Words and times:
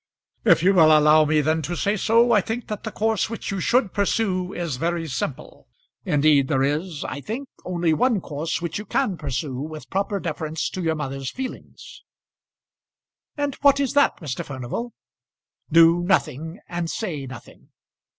"If 0.45 0.63
you 0.63 0.73
will 0.73 0.97
allow 0.97 1.25
me 1.25 1.41
then 1.41 1.61
to 1.61 1.75
say 1.75 1.95
so, 1.95 2.31
I 2.31 2.41
think 2.41 2.69
that 2.69 2.81
the 2.85 2.91
course 2.91 3.29
which 3.29 3.51
you 3.51 3.59
should 3.59 3.93
pursue 3.93 4.51
is 4.51 4.77
very 4.77 5.07
simple. 5.07 5.67
Indeed 6.05 6.47
there 6.47 6.63
is, 6.63 7.03
I 7.05 7.21
think, 7.21 7.47
only 7.65 7.93
one 7.93 8.19
course 8.19 8.63
which 8.63 8.79
you 8.79 8.85
can 8.87 9.15
pursue 9.15 9.53
with 9.57 9.91
proper 9.91 10.19
deference 10.19 10.71
to 10.71 10.81
your 10.81 10.95
mother's 10.95 11.29
feelings." 11.29 12.01
"And 13.37 13.53
what 13.61 13.79
is 13.79 13.93
that, 13.93 14.17
Mr. 14.21 14.43
Furnival?" 14.43 14.91
"Do 15.71 16.01
nothing, 16.01 16.61
and 16.67 16.89
say 16.89 17.27
nothing. 17.27 17.69